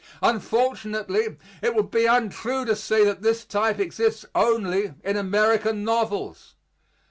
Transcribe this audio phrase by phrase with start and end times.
[0.23, 6.55] Unfortunately it would be untrue to say that this type exists only in American novels.